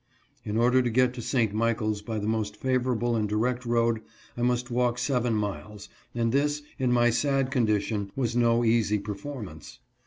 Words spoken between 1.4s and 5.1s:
Michaels by the most favorable and direct road I must walk